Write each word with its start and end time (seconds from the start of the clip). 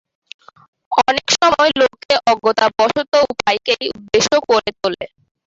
অনেক 1.01 1.27
সময় 1.35 1.71
লোকে 1.79 2.13
অজ্ঞতাবশত 2.31 3.11
উপায়কেই 3.31 3.85
উদ্দেশ্য 3.91 4.31
করে 4.49 4.69
তোলে। 4.79 5.05